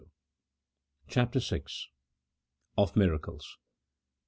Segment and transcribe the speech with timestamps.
[1.09, 1.61] 81 CHAPTER VI.
[2.75, 3.57] OP MIRACLES.